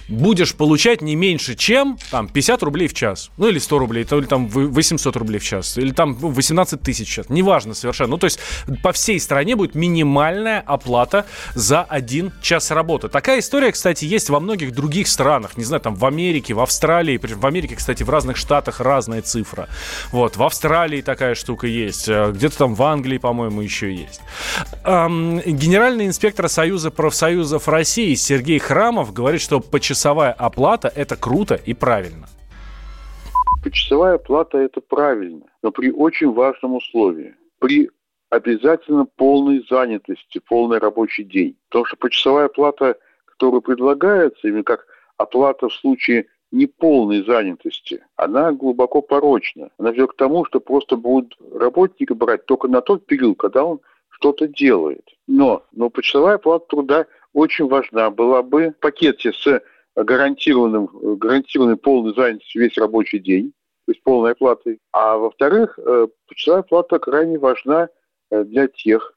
[0.07, 3.29] будешь получать не меньше, чем там 50 рублей в час.
[3.37, 7.11] Ну, или 100 рублей, или там 800 рублей в час, или там 18 тысяч в
[7.13, 7.29] час.
[7.29, 8.11] Неважно совершенно.
[8.11, 8.39] Ну, то есть
[8.81, 13.09] по всей стране будет минимальная оплата за один час работы.
[13.09, 15.55] Такая история, кстати, есть во многих других странах.
[15.55, 17.17] Не знаю, там в Америке, в Австралии.
[17.17, 19.69] В Америке, кстати, в разных штатах разная цифра.
[20.11, 20.35] Вот.
[20.35, 24.21] В Австралии такая штука есть, э, где-то там в Англии, по-моему, еще есть.
[24.83, 32.27] Генеральный инспектор Союза профсоюзов России Сергей Храмов говорит, что почасовая оплата– это круто и правильно.
[33.63, 37.35] Почасовая плата– это правильно, но при очень важном условии.
[37.59, 37.89] При
[38.29, 41.55] обязательно полной занятости, полный рабочий день.
[41.69, 44.85] Потому что почасовая плата, которая предлагается, именно как
[45.17, 49.69] оплата в случае неполной занятости, она глубоко порочна.
[49.77, 53.79] Она ведет к тому, что просто будут работника брать только на тот период, когда он
[54.09, 55.07] что-то делает.
[55.27, 59.61] Но, но почасовая плата труда очень важна была бы в пакете с
[59.95, 63.53] гарантированным, гарантированной полной занятостью весь рабочий день,
[63.85, 64.79] то есть полной оплатой.
[64.91, 67.89] А во-вторых, э, почасовая плата крайне важна
[68.31, 69.13] э, для тех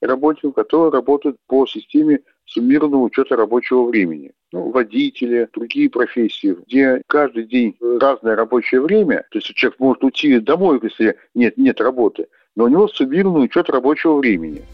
[0.00, 4.32] работников, которые работают по системе суммированного учета рабочего времени.
[4.52, 10.40] Ну, водители, другие профессии, где каждый день разное рабочее время, то есть человек может уйти
[10.40, 14.64] домой, если нет, нет работы, но у него суммированный учет рабочего времени.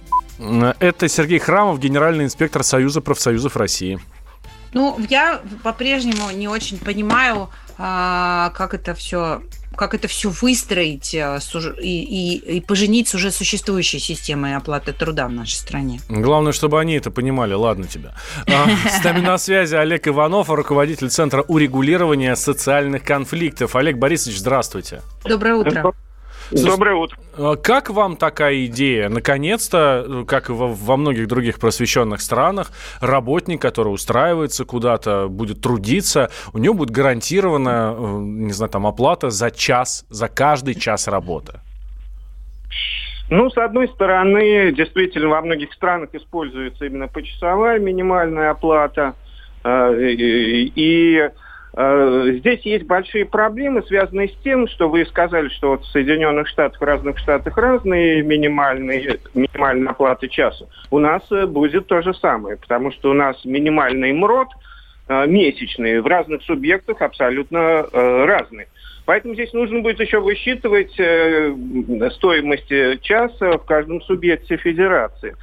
[0.81, 3.99] Это Сергей Храмов, генеральный инспектор Союза профсоюзов России.
[4.73, 9.43] Ну, я по-прежнему не очень понимаю, как это все
[9.77, 11.39] как это все выстроить э,
[11.81, 16.01] и, и, и поженить с уже существующей системой оплаты труда в нашей стране.
[16.09, 17.55] Главное, чтобы они это понимали.
[17.55, 18.15] Ладно тебя.
[18.49, 23.77] А, с нами на связи Олег Иванов, руководитель Центра урегулирования социальных конфликтов.
[23.77, 25.03] Олег Борисович, здравствуйте.
[25.25, 25.95] Доброе утро.
[26.51, 27.19] Доброе утро.
[27.37, 29.09] А как вам такая идея?
[29.09, 36.59] Наконец-то, как и во, многих других просвещенных странах, работник, который устраивается куда-то, будет трудиться, у
[36.59, 41.61] него будет гарантирована, э, не знаю, там оплата за час, за каждый час работы.
[43.29, 49.15] Ну, с одной стороны, действительно, во многих странах используется именно почасовая минимальная оплата.
[49.65, 51.31] Э, и, и Э,
[51.77, 56.81] здесь есть большие проблемы, связанные с тем, что вы сказали, что вот в Соединенных Штатах,
[56.81, 60.67] в разных штатах разные минимальные, минимальные оплаты часа.
[60.91, 64.49] У нас э, будет то же самое, потому что у нас минимальный МРОД
[65.09, 68.69] э, месячный в разных субъектах абсолютно разный.
[69.05, 70.93] Поэтому здесь нужно будет еще высчитывать
[72.15, 75.37] стоимость часа в каждом субъекте федерации.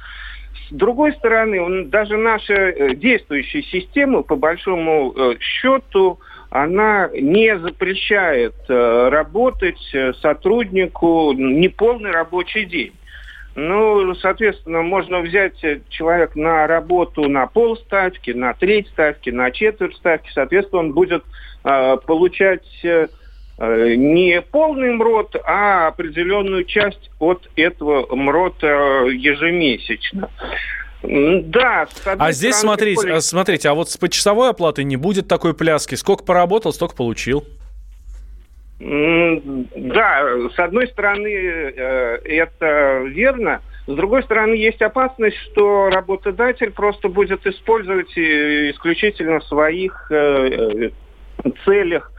[0.74, 6.18] С другой стороны, даже наша э, действующая система, по большому э, счету,
[6.50, 9.78] она не запрещает э, работать
[10.20, 12.92] сотруднику неполный рабочий день.
[13.54, 20.28] Ну, соответственно, можно взять человека на работу на полставки, на треть ставки, на четверть ставки.
[20.34, 21.22] Соответственно, он будет
[21.62, 22.66] э, получать
[23.58, 30.28] не полный МРОД, а определенную часть от этого МРОД ежемесячно.
[31.02, 31.86] Да,
[32.18, 33.20] а здесь смотрите, более...
[33.20, 35.96] смотрите, а вот с почасовой оплатой не будет такой пляски.
[35.96, 37.44] Сколько поработал, столько получил.
[38.80, 43.60] Да, с одной стороны, э, это верно.
[43.86, 50.10] С другой стороны, есть опасность, что работодатель просто будет использовать э, исключительно в своих
[51.64, 52.13] целях Э,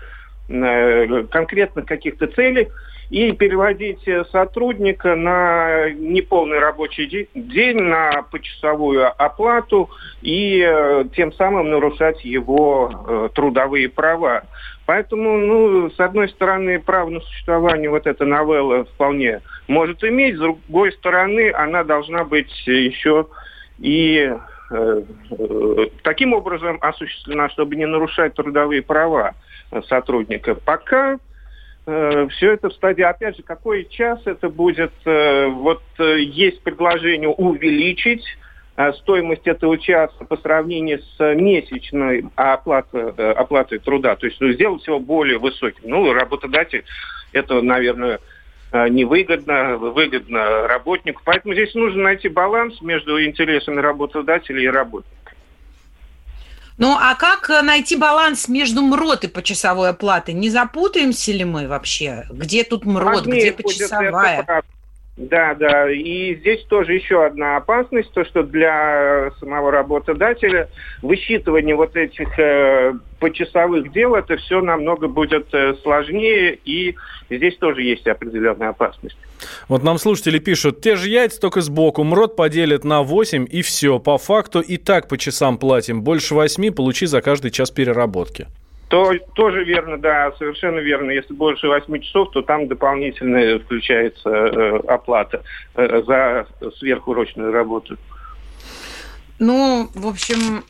[0.48, 2.70] конкретных каких-то целей
[3.10, 9.90] и переводить сотрудника на неполный рабочий день, на почасовую оплату
[10.22, 14.44] и э, тем самым нарушать его э, трудовые права.
[14.86, 20.40] Поэтому, ну, с одной стороны, право на существование вот эта новелла вполне может иметь, с
[20.40, 23.28] другой стороны, она должна быть еще
[23.80, 24.32] и
[24.72, 29.34] э, э, таким образом осуществлена, чтобы не нарушать трудовые права
[29.88, 30.56] сотрудника.
[30.56, 31.18] Пока
[31.86, 36.62] э, все это в стадии, опять же, какой час это будет, э, вот э, есть
[36.62, 38.26] предложение увеличить
[38.78, 44.52] э, стоимость этого часа по сравнению с месячной оплатой, э, оплатой труда, то есть ну,
[44.52, 45.90] сделать его более высоким.
[45.90, 46.84] Ну, работодатель
[47.34, 48.20] это, наверное,
[48.72, 51.22] э, невыгодно, выгодно работнику.
[51.26, 55.25] Поэтому здесь нужно найти баланс между интересами работодателя и работника.
[56.78, 60.34] Ну, а как э, найти баланс между МРОД и почасовой оплатой?
[60.34, 62.26] Не запутаемся ли мы вообще?
[62.30, 64.64] Где тут МРОД, Сложнее где почасовая?
[65.18, 65.90] Да, да.
[65.90, 70.70] И здесь тоже еще одна опасность, то, что для самого работодателя
[71.02, 76.96] высчитывание вот этих э, почасовых дел, это все намного будет э, сложнее, и
[77.30, 79.18] здесь тоже есть определенная опасность.
[79.70, 84.00] Вот нам слушатели пишут, те же яйца, только сбоку, МРОД поделят на 8 и все.
[84.00, 86.02] По факту и так по часам платим.
[86.02, 88.48] Больше 8 получи за каждый час переработки.
[88.88, 91.12] То, тоже верно, да, совершенно верно.
[91.12, 95.44] Если больше 8 часов, то там дополнительно включается э, оплата
[95.76, 96.46] э, за
[96.78, 97.98] сверхурочную работу.
[99.38, 100.64] Ну, в общем,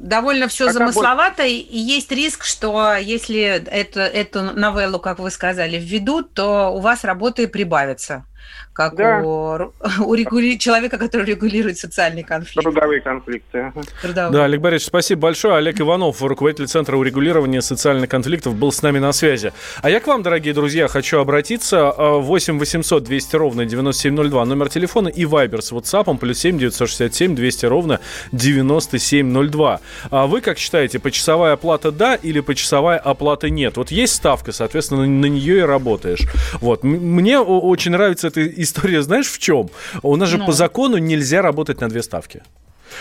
[0.00, 5.76] довольно все а замысловато, и есть риск, что если это, эту новеллу, как вы сказали,
[5.76, 8.24] введут, то у вас работы прибавится
[8.72, 9.20] как да.
[9.22, 9.72] у,
[10.04, 10.58] у регули...
[10.58, 12.62] человека, который регулирует социальные конфликты.
[12.62, 13.72] Трудовые конфликты.
[14.00, 14.32] Трудовые.
[14.32, 15.56] Да, Олег Борисович, спасибо большое.
[15.56, 19.52] Олег Иванов, руководитель Центра урегулирования социальных конфликтов, был с нами на связи.
[19.82, 21.92] А я к вам, дорогие друзья, хочу обратиться.
[21.92, 27.66] 8 800 200 ровно 9702, номер телефона и Вайбер с WhatsApp, плюс 7 967 200
[27.66, 28.00] ровно
[28.32, 29.80] 9702.
[30.10, 33.76] А вы как считаете, почасовая оплата да или почасовая оплата нет?
[33.76, 36.22] Вот есть ставка, соответственно, на нее и работаешь.
[36.60, 36.84] Вот.
[36.84, 39.70] Мне очень нравится эта история, знаешь, в чем?
[40.02, 40.46] У нас же ну.
[40.46, 42.42] по закону нельзя работать на две ставки.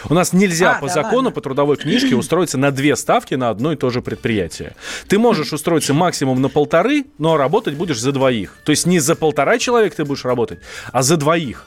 [0.09, 1.31] У нас нельзя а, по да закону, ладно.
[1.31, 4.75] по трудовой книжке устроиться на две ставки на одно и то же предприятие.
[5.07, 8.57] Ты можешь устроиться максимум на полторы, но работать будешь за двоих.
[8.65, 10.59] То есть не за полтора человека ты будешь работать,
[10.91, 11.65] а за двоих.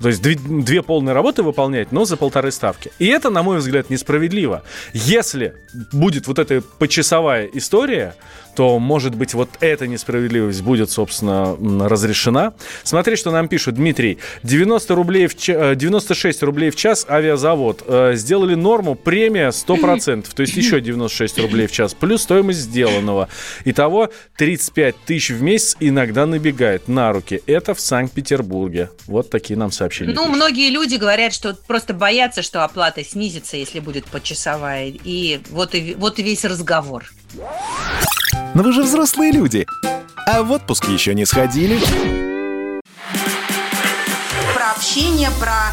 [0.00, 2.92] То есть две, две полные работы выполнять, но за полторы ставки.
[2.98, 4.62] И это, на мой взгляд, несправедливо.
[4.92, 5.54] Если
[5.92, 8.14] будет вот эта почасовая история,
[8.56, 11.56] то, может быть, вот эта несправедливость будет, собственно,
[11.88, 12.54] разрешена.
[12.82, 13.74] Смотри, что нам пишут.
[13.74, 15.74] Дмитрий, 90 рублей в ч...
[15.76, 17.84] 96 э, рублей в час авиазавод.
[17.86, 23.28] Э, сделали норму, премия 100%, то есть еще 96 рублей в час, плюс стоимость сделанного.
[23.66, 27.42] Итого 35 тысяч в месяц иногда набегает на руки.
[27.46, 28.90] Это в Санкт-Петербурге.
[29.06, 30.14] Вот такие нам сообщения.
[30.14, 30.36] Ну, пишут.
[30.36, 34.94] многие люди говорят, что просто боятся, что оплата снизится, если будет почасовая.
[35.04, 37.04] И вот и, вот и весь разговор.
[38.54, 39.66] Но вы же взрослые люди.
[40.26, 41.78] А в отпуск еще не сходили?
[44.54, 45.72] Про общение, про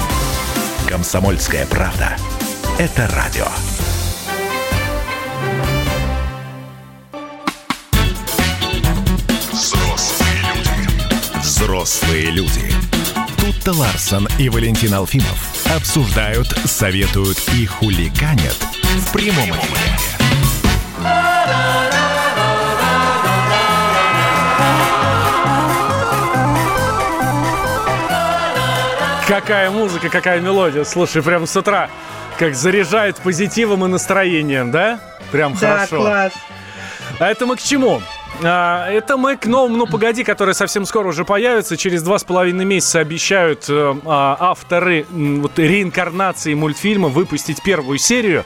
[0.91, 2.17] Комсомольская правда.
[2.77, 3.47] Это радио.
[9.53, 11.39] Взрослые люди.
[11.39, 12.73] Взрослые люди.
[13.39, 19.87] Тут-то Ларсон и Валентин Алфимов обсуждают, советуют и хуликанят в прямом эфире.
[29.31, 30.83] Какая музыка, какая мелодия.
[30.83, 31.89] Слушай, прям с утра
[32.37, 34.99] как заряжает позитивом и настроением, да?
[35.31, 36.01] Прям да, хорошо.
[36.01, 36.33] класс.
[37.17, 38.01] А это мы к чему?
[38.43, 41.77] А, это мы к новому «Ну, погоди», который совсем скоро уже появится.
[41.77, 48.43] Через два с половиной месяца обещают э, а, авторы вот, реинкарнации мультфильма выпустить первую серию.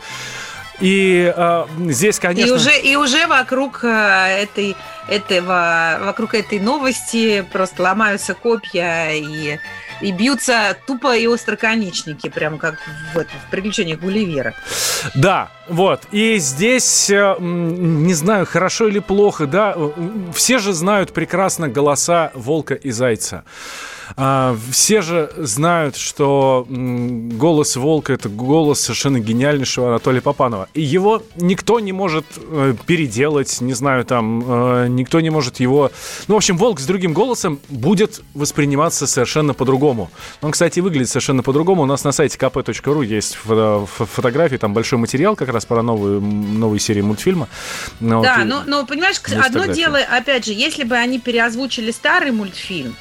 [0.79, 2.47] И э, здесь, конечно...
[2.47, 3.87] И уже, и уже вокруг э,
[4.43, 4.75] этой,
[5.07, 9.57] этого, вокруг этой новости просто ломаются копья и
[10.01, 12.75] и бьются тупо и остроконечники, прям как
[13.13, 14.53] в, это, в приключениях Гулливера.
[15.13, 16.03] Да, вот.
[16.11, 19.91] И здесь, э, не знаю, хорошо или плохо, да, э,
[20.33, 23.43] все же знают прекрасно голоса волка и зайца.
[24.17, 30.67] А, все же знают, что голос волка это голос совершенно гениальнейшего Анатолия Попанова.
[30.73, 35.91] И его никто не может э, переделать, не знаю, там, э, никто не может его...
[36.27, 40.11] Ну, в общем, волк с другим голосом будет восприниматься совершенно по-другому.
[40.41, 41.83] Он, кстати, выглядит совершенно по-другому.
[41.83, 46.21] У нас на сайте kp.ru есть фото фотографии, там большой материал как раз про новую,
[46.21, 47.47] новые серии мультфильма.
[47.99, 52.31] Ну, да, вот, но, но, понимаешь, одно дело, опять же, если бы они переозвучили старый
[52.31, 52.95] мультфильм,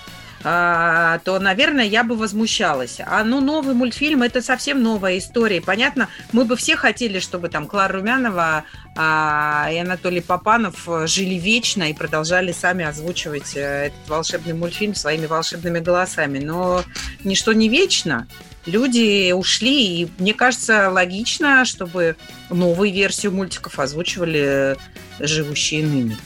[0.45, 2.99] а, то, наверное, я бы возмущалась.
[3.05, 5.63] А ну, новый мультфильм– это совсем новая история.
[5.63, 11.91] Понятно, мы бы все хотели, чтобы там Клара Румянова а, и Анатолий Попанов жили вечно
[11.91, 16.39] и продолжали сами озвучивать э, этот волшебный мультфильм своими волшебными голосами.
[16.39, 16.85] Но
[17.25, 18.29] ничто не вечно.
[18.67, 22.17] Люди ушли, и мне кажется, логично, чтобы
[22.51, 24.77] новую версию мультиков озвучивали
[25.19, 26.17] живущие ныне.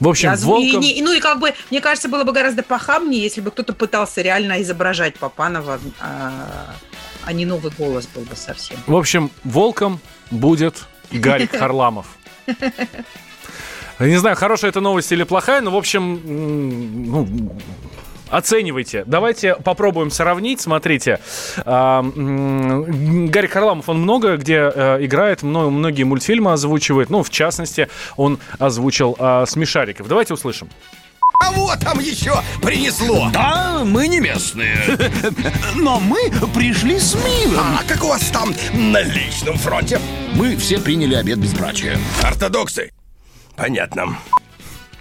[0.00, 0.82] В общем, Я, волком...
[0.82, 4.22] и, ну и как бы, мне кажется, было бы гораздо похабнее, если бы кто-то пытался
[4.22, 6.74] реально изображать Папанова, а,
[7.24, 8.78] а не новый голос был бы совсем.
[8.86, 12.06] В общем, волком будет Гарик Харламов.
[13.98, 16.20] Не знаю, хорошая это новость или плохая, но, в общем,
[17.06, 17.56] ну,
[18.32, 19.04] Оценивайте.
[19.06, 20.62] Давайте попробуем сравнить.
[20.62, 21.20] Смотрите,
[21.66, 27.10] а, Гарри Харламов, он много где э, играет, многие мультфильмы озвучивает.
[27.10, 30.08] Ну, в частности, он озвучил а, «Смешариков».
[30.08, 30.70] Давайте услышим.
[31.40, 33.28] Кого там еще принесло?
[33.34, 34.78] Да, мы не местные.
[35.74, 37.66] Но мы пришли с миром.
[37.78, 40.00] А как у вас там на личном фронте?
[40.34, 41.98] Мы все приняли обед безбрачия.
[42.22, 42.92] Ортодоксы?
[43.56, 44.16] Понятно.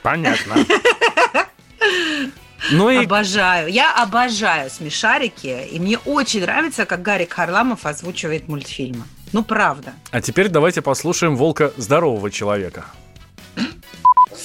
[0.03, 0.55] Понятно.
[2.69, 3.05] Ну и...
[3.05, 3.67] Обожаю.
[3.69, 9.05] Я обожаю смешарики, и мне очень нравится, как Гарик Харламов озвучивает мультфильмы.
[9.33, 9.93] Ну, правда.
[10.11, 12.85] А теперь давайте послушаем волка здорового человека.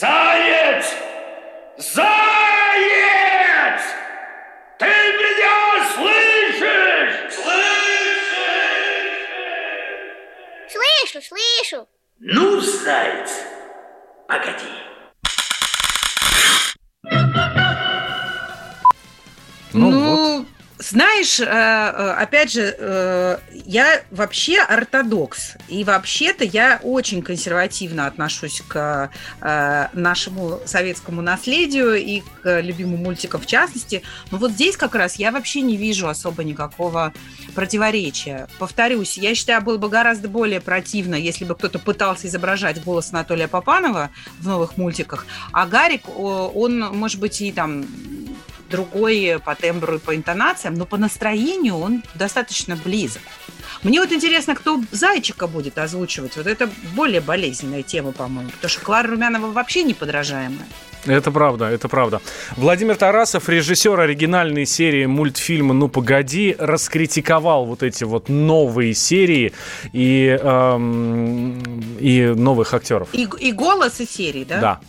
[0.00, 0.86] Заяц!
[1.76, 1.96] Заяц!
[4.78, 7.34] Ты меня слышишь?
[7.34, 7.66] Слышишь?
[10.70, 11.88] Слышу, слышу.
[12.20, 13.30] Ну, заяц,
[14.28, 14.95] погоди.
[19.76, 20.46] Ну, Ну, вот.
[20.78, 25.56] знаешь, э, э, опять же, э, я вообще ортодокс.
[25.68, 29.10] И вообще-то я очень консервативно отношусь к
[29.92, 34.02] нашему советскому наследию и к любимым мультикам в частности.
[34.30, 37.12] Но вот здесь как раз я вообще не вижу особо никакого
[37.54, 38.48] противоречия.
[38.58, 43.48] Повторюсь, я считаю, было бы гораздо более противно, если бы кто-то пытался изображать голос Анатолия
[43.48, 44.10] Попанова
[44.40, 47.86] в новых мультиках, а Гарик, он, может быть, и там
[48.70, 53.22] другой по тембру и по интонациям, но по настроению он достаточно близок.
[53.82, 56.36] Мне вот интересно, кто Зайчика будет озвучивать.
[56.36, 60.66] Вот это более болезненная тема, по-моему, потому что Клара Румянова вообще неподражаемая.
[61.06, 62.20] Это правда, это правда.
[62.56, 69.52] Владимир Тарасов, режиссер оригинальной серии мультфильма «Ну, погоди», раскритиковал вот эти вот новые серии
[69.92, 71.60] и, эм,
[72.00, 73.08] и новых актеров.
[73.12, 74.60] И, и голос, и серии, да?
[74.60, 74.80] Да.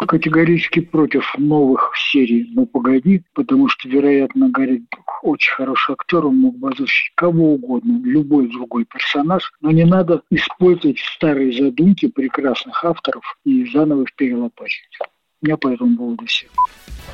[0.00, 4.84] Категорически против новых серий «Ну, погоди», потому что, вероятно, Гарри
[5.22, 10.22] очень хороший актер, он мог бы озвучить кого угодно, любой другой персонаж, но не надо
[10.30, 14.98] использовать старые задумки прекрасных авторов и заново их перелопачивать.
[15.42, 16.46] У меня по этому поводу все.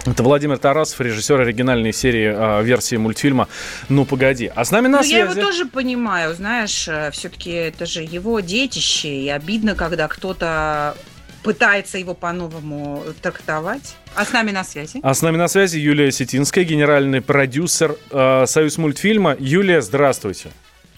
[0.07, 3.49] Это Владимир Тарасов, режиссер оригинальной серии э, версии мультфильма
[3.89, 4.51] «Ну, погоди».
[4.55, 5.15] А с нами на Ну, связи...
[5.15, 10.97] я его тоже понимаю, знаешь, все-таки это же его детище, и обидно, когда кто-то
[11.43, 13.97] пытается его по-новому трактовать.
[14.15, 15.01] А с нами на связи?
[15.03, 19.37] А с нами на связи Юлия Сетинская, генеральный продюсер э, «Союз мультфильма».
[19.39, 20.51] Юлия, здравствуйте.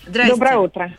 [0.07, 0.33] Здрасте.
[0.33, 0.97] Доброе утро.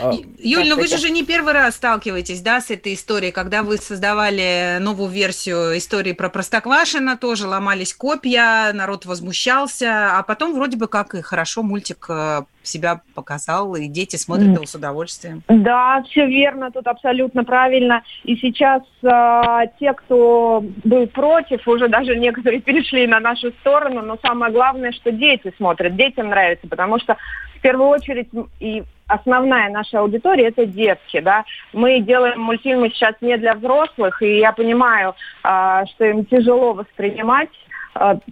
[0.00, 3.76] А, Юль, ну вы же не первый раз сталкиваетесь, да, с этой историей, когда вы
[3.76, 10.88] создавали новую версию истории про Простоквашино, тоже ломались копья, народ возмущался, а потом вроде бы
[10.88, 15.42] как и хорошо мультик э, себя показал, и дети смотрят его с удовольствием.
[15.48, 18.02] Да, все верно, тут абсолютно правильно.
[18.24, 24.18] И сейчас э, те, кто был против, уже даже некоторые перешли на нашу сторону, но
[24.22, 27.16] самое главное, что дети смотрят, детям нравится, потому что
[27.56, 31.44] в первую очередь и основная наша аудитория это детки, да.
[31.72, 37.50] Мы делаем мультфильмы сейчас не для взрослых, и я понимаю, э, что им тяжело воспринимать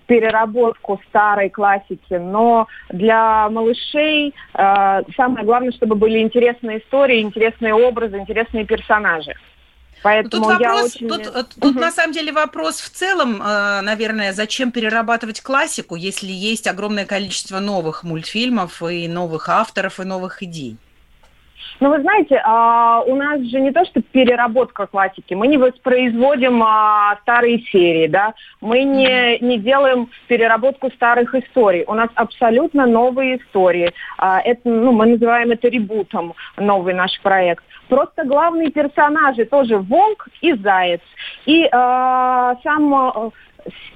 [0.06, 8.18] переработку старой классики, но для малышей э, самое главное, чтобы были интересные истории, интересные образы,
[8.18, 9.34] интересные персонажи.
[10.02, 11.08] Поэтому Тут я вопрос, очень...
[11.08, 16.32] тут, э, тут на самом деле вопрос в целом, э, наверное, зачем перерабатывать классику, если
[16.32, 20.78] есть огромное количество новых мультфильмов и новых авторов и новых идей.
[21.80, 26.62] Ну, вы знаете, а, у нас же не то, что переработка классики, мы не воспроизводим
[26.62, 31.84] а, старые серии, да, мы не, не делаем переработку старых историй.
[31.86, 33.92] У нас абсолютно новые истории.
[34.18, 37.64] А, это, ну, мы называем это ребутом, новый наш проект.
[37.88, 41.00] Просто главные персонажи тоже волк и заяц.
[41.46, 43.32] И а, сам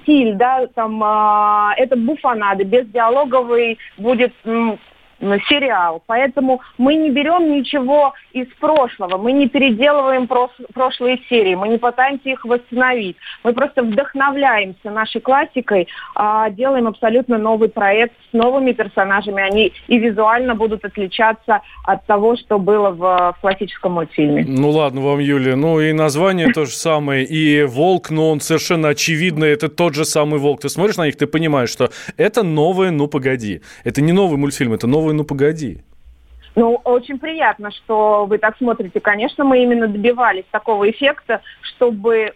[0.01, 4.79] стиль, да, там, а, это буфанады, бездиалоговый будет м,
[5.19, 6.01] сериал.
[6.07, 11.77] Поэтому мы не берем ничего из прошлого, мы не переделываем прос- прошлые серии, мы не
[11.77, 13.17] пытаемся их восстановить.
[13.43, 19.41] Мы просто вдохновляемся нашей классикой, а, делаем абсолютно новый проект с новыми персонажами.
[19.41, 24.45] Они и визуально будут отличаться от того, что было в, в классическом мультфильме.
[24.47, 25.55] Ну ладно вам, Юлия.
[25.55, 27.23] Ну и название то же самое.
[27.23, 30.61] И волк, но он совершенно очевидно, это тот же самый волк.
[30.61, 33.61] Ты смотришь на них, ты понимаешь, что это новое «Ну, погоди».
[33.83, 35.83] Это не новый мультфильм, это новый «Ну, погоди».
[36.55, 38.99] Ну, очень приятно, что вы так смотрите.
[39.01, 42.33] Конечно, мы именно добивались такого эффекта, чтобы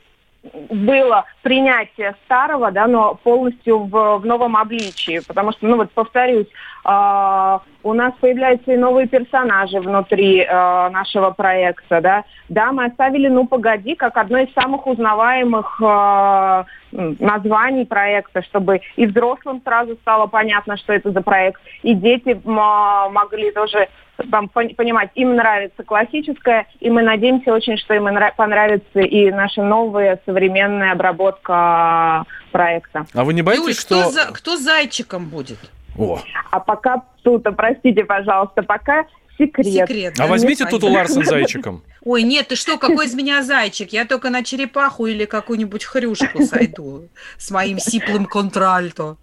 [0.70, 5.22] было принятие старого, да, но полностью в, в новом обличии.
[5.26, 6.48] Потому что, ну вот повторюсь,
[6.86, 12.24] у нас появляются и новые персонажи внутри э, нашего проекта, да.
[12.48, 19.06] Да, мы оставили «Ну, погоди» как одно из самых узнаваемых э, названий проекта, чтобы и
[19.06, 23.88] взрослым сразу стало понятно, что это за проект, и дети могли тоже
[24.32, 29.32] там, пон- понимать, им нравится классическое, и мы надеемся очень, что им нра- понравится и
[29.32, 33.06] наша новая современная обработка проекта.
[33.14, 34.02] А вы не боитесь, Юль, что...
[34.02, 35.60] кто, за- кто зайчиком будет?
[36.00, 36.20] О.
[36.52, 39.06] А пока тут, простите, пожалуйста, пока
[39.38, 39.90] секрет.
[39.90, 40.28] Секрет, А да?
[40.28, 41.00] возьмите Не Туту понятно.
[41.00, 41.84] Ларсен зайчиком.
[42.04, 43.92] Ой, нет, ты что, какой из меня зайчик?
[43.92, 49.18] Я только на черепаху или какую-нибудь хрюшку сойду с моим сиплым контральто.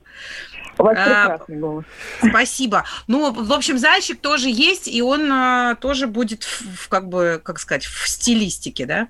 [0.79, 1.85] У вас А, прекрасный голос.
[2.29, 2.85] Спасибо.
[3.09, 7.41] Ну, в общем, зайчик тоже есть, и он а, тоже будет, в, в, как бы,
[7.43, 9.09] как сказать, в стилистике, да?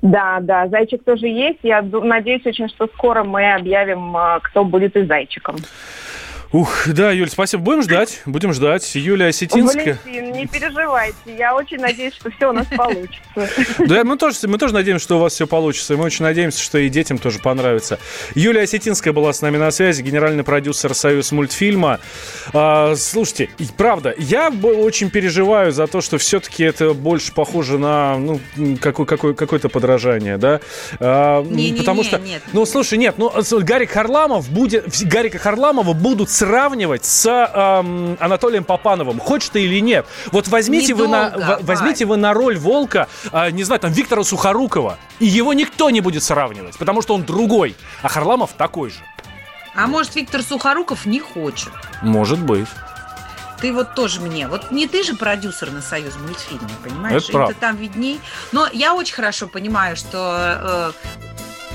[0.00, 1.58] Да, да, зайчик тоже есть.
[1.62, 5.56] Я надеюсь очень, что скоро мы объявим, а, кто будет и зайчиком.
[6.56, 7.62] Ух, да, Юль, спасибо.
[7.62, 8.94] Будем ждать, будем ждать.
[8.94, 9.98] Юлия Осетинская.
[10.06, 11.14] Валентин, не переживайте.
[11.26, 13.20] Я очень надеюсь, что все у нас получится.
[13.86, 15.92] Да, мы тоже, мы тоже надеемся, что у вас все получится.
[15.92, 17.98] И мы очень надеемся, что и детям тоже понравится.
[18.34, 22.00] Юлия Осетинская была с нами на связи, генеральный продюсер Союз мультфильма.
[22.54, 28.40] А, слушайте, правда, я очень переживаю за то, что все-таки это больше похоже на ну,
[28.80, 30.60] какой, какой, какое-то подражание, да?
[31.00, 32.42] А, Не-не-не, потому что, нет.
[32.54, 38.62] ну, слушай, нет, ну, с- Гарик Харламов будет, Гарика Харламова будут сравнивать с ам, Анатолием
[38.62, 40.06] Попановым, хочешь ты или нет.
[40.30, 43.90] Вот возьмите вы на, Недолго, в- возьмите вы на роль Волка, а, не знаю, там,
[43.92, 48.90] Виктора Сухорукова, и его никто не будет сравнивать, потому что он другой, а Харламов такой
[48.90, 48.98] же.
[49.74, 51.72] А может, Виктор Сухоруков не хочет?
[52.02, 52.68] Может быть.
[53.60, 54.48] Ты вот тоже мне.
[54.48, 57.24] Вот не ты же продюсер на Союз мультфильма, понимаешь?
[57.24, 57.56] Это правда.
[57.58, 58.20] Там видней.
[58.52, 61.25] Но я очень хорошо понимаю, что э,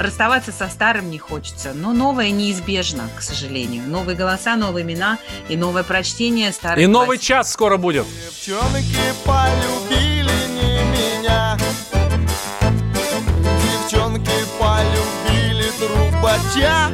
[0.01, 1.73] расставаться со старым не хочется.
[1.73, 3.83] Но новое неизбежно, к сожалению.
[3.87, 5.17] Новые голоса, новые имена
[5.49, 7.27] и новое прочтение старых И новый классиков.
[7.27, 8.05] час скоро будет.
[8.05, 11.57] Девчонки полюбили не меня
[13.91, 16.89] Девчонки полюбили трубача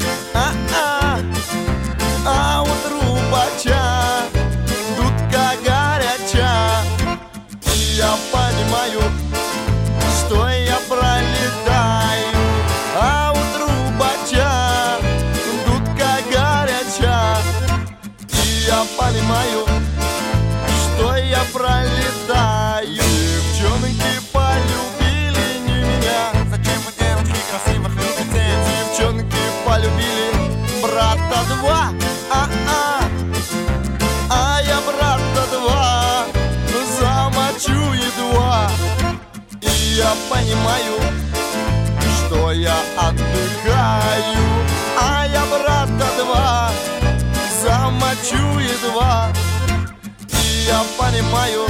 [40.67, 40.99] понимаю,
[42.17, 44.43] что я отдыхаю
[44.99, 46.71] А я брата два
[47.61, 49.31] Замочу едва.
[50.29, 51.67] И я понимаю,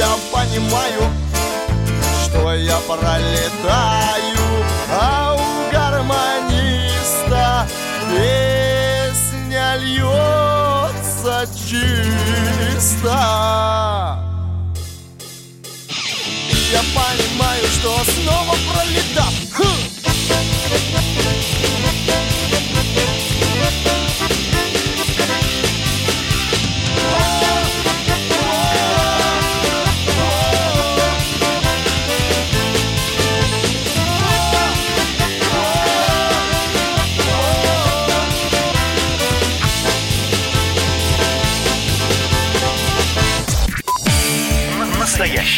[0.00, 1.02] я понимаю,
[2.24, 4.38] что я пролетаю
[4.90, 7.68] А у гармониста
[8.08, 13.10] песня льется чисто.
[16.72, 19.32] Я понимаю, что снова пролетал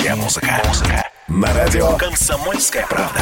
[0.02, 0.62] Настоящая музыка.
[0.66, 1.10] Музыка.
[1.28, 3.20] На радио «Комсомольская правда».